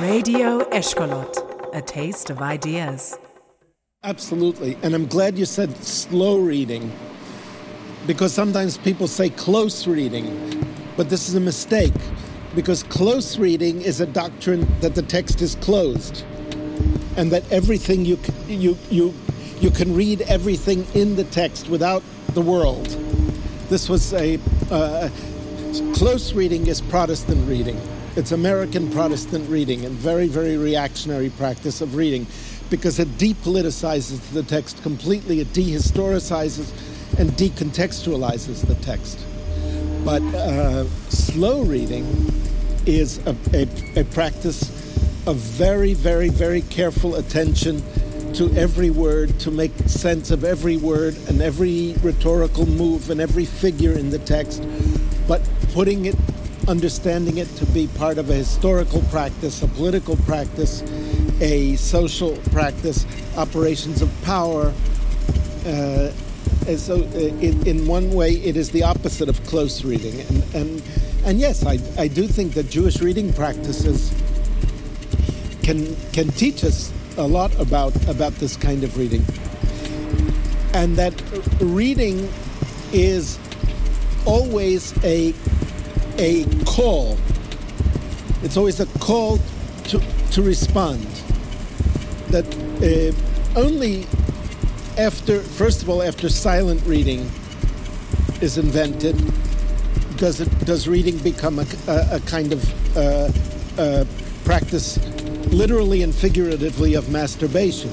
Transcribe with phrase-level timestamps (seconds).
[0.00, 3.18] Radio Eshkolot, a taste of ideas.
[4.02, 4.76] Absolutely.
[4.82, 6.92] And I'm glad you said slow reading
[8.06, 11.94] because sometimes people say close reading, but this is a mistake
[12.54, 16.24] because close reading is a doctrine that the text is closed
[17.16, 19.14] and that everything you you you
[19.60, 22.02] you can read everything in the text without
[22.34, 23.03] the world.
[23.68, 24.38] This was a
[24.70, 25.08] uh,
[25.94, 27.80] close reading is Protestant reading.
[28.14, 32.26] It's American Protestant reading and very very reactionary practice of reading
[32.68, 35.40] because it depoliticizes the text completely.
[35.40, 36.72] It dehistoricizes
[37.18, 39.18] and decontextualizes the text.
[40.04, 42.04] But uh, slow reading
[42.84, 44.68] is a, a, a practice
[45.26, 47.82] of very, very, very careful attention
[48.34, 53.44] to every word, to make sense of every word and every rhetorical move and every
[53.44, 54.60] figure in the text,
[55.28, 55.40] but
[55.72, 56.16] putting it,
[56.66, 60.82] understanding it to be part of a historical practice, a political practice,
[61.40, 64.72] a social practice, operations of power.
[65.64, 66.10] Uh,
[66.76, 70.20] so, uh, in, in one way, it is the opposite of close reading.
[70.20, 70.82] And, and,
[71.24, 74.12] and yes, I, I do think that Jewish reading practices
[75.62, 79.24] can, can teach us a lot about, about this kind of reading.
[80.72, 81.14] And that
[81.60, 82.28] reading
[82.92, 83.38] is
[84.26, 85.34] always a,
[86.18, 87.16] a call.
[88.42, 89.38] It's always a call
[89.84, 91.04] to, to respond.
[92.28, 92.46] That
[92.82, 94.06] uh, only
[94.98, 97.20] after, first of all, after silent reading
[98.40, 99.16] is invented,
[100.16, 103.30] does it does reading become a, a, a kind of uh,
[103.78, 104.04] uh,
[104.44, 104.98] practice,
[105.52, 107.90] literally and figuratively, of masturbation?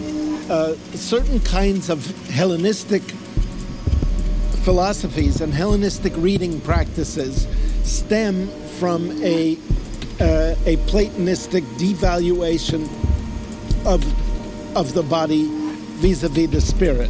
[0.49, 3.01] Uh, certain kinds of Hellenistic
[4.63, 7.47] philosophies and Hellenistic reading practices
[7.83, 8.47] stem
[8.79, 9.57] from a
[10.19, 12.83] uh, a Platonistic devaluation
[13.85, 14.03] of
[14.75, 15.47] of the body
[15.99, 17.09] vis-a-vis the spirit.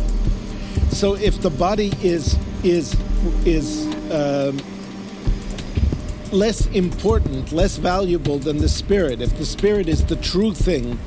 [0.91, 2.95] So if the body is is
[3.45, 4.59] is um,
[6.31, 10.97] less important, less valuable than the spirit, if the spirit is the true thing,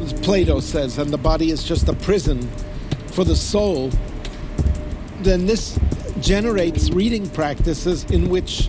[0.00, 2.48] as Plato says, and the body is just a prison
[3.08, 3.90] for the soul,
[5.20, 5.78] then this
[6.20, 8.68] generates reading practices in which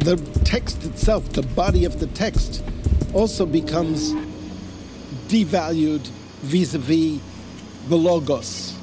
[0.00, 2.62] the text itself, the body of the text,
[3.12, 4.12] also becomes
[5.28, 6.06] devalued
[6.42, 7.20] vis-a-vis
[7.88, 8.74] the logos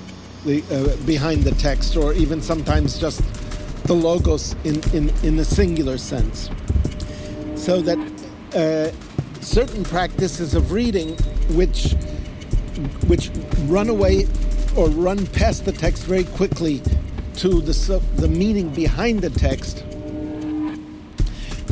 [0.46, 3.22] the, uh, behind the text, or even sometimes just
[3.88, 6.50] the logos in, in, in the singular sense.
[7.56, 7.98] So that
[8.54, 11.18] uh, certain practices of reading
[11.56, 11.94] which
[13.08, 13.32] which
[13.66, 14.28] run away
[14.76, 16.82] or run past the text very quickly
[17.36, 19.84] to the, the meaning behind the text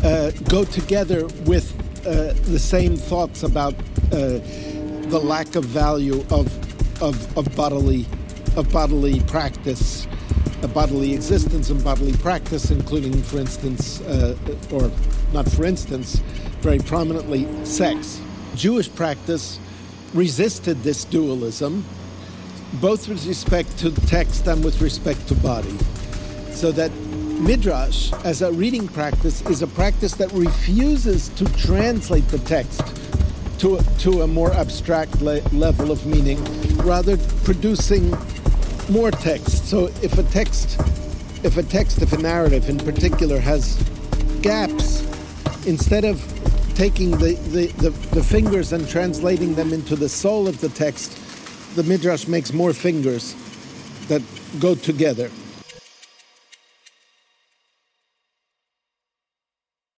[0.03, 1.73] uh, go together with
[2.07, 3.73] uh, the same thoughts about
[4.11, 4.39] uh,
[5.09, 6.47] the lack of value of,
[7.01, 8.05] of, of bodily
[8.55, 10.07] of bodily practice,
[10.67, 14.35] bodily existence and bodily practice, including, for instance, uh,
[14.71, 14.91] or
[15.33, 16.21] not for instance,
[16.61, 18.21] very prominently, sex.
[18.55, 19.59] Jewish practice
[20.13, 21.83] resisted this dualism,
[22.81, 25.77] both with respect to the text and with respect to body,
[26.51, 26.91] so that
[27.39, 32.81] Midrash, as a reading practice, is a practice that refuses to translate the text
[33.59, 36.41] to a, to a more abstract le- level of meaning,
[36.77, 38.15] rather producing
[38.89, 39.67] more text.
[39.67, 40.79] So if a text,
[41.43, 43.75] if a text, if a narrative in particular has
[44.41, 45.01] gaps,
[45.65, 46.21] instead of
[46.75, 51.17] taking the, the, the, the fingers and translating them into the soul of the text,
[51.75, 53.35] the Midrash makes more fingers
[54.07, 54.21] that
[54.59, 55.29] go together.